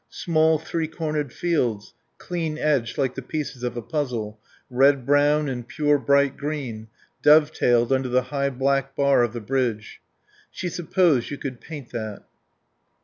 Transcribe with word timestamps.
Small 0.09 0.57
three 0.57 0.87
cornered 0.87 1.31
fields, 1.31 1.93
clean 2.17 2.57
edged 2.57 2.97
like 2.97 3.13
the 3.13 3.21
pieces 3.21 3.61
of 3.61 3.77
a 3.77 3.83
puzzle, 3.83 4.39
red 4.67 5.05
brown 5.05 5.47
and 5.47 5.67
pure 5.67 5.99
bright 5.99 6.37
green, 6.37 6.87
dovetailed 7.21 7.93
under 7.93 8.09
the 8.09 8.23
high 8.33 8.49
black 8.49 8.95
bar 8.95 9.21
of 9.21 9.33
the 9.33 9.39
bridge. 9.41 10.01
She 10.49 10.69
supposed 10.69 11.29
you 11.29 11.37
could 11.37 11.61
paint 11.61 11.91
that. 11.91 12.23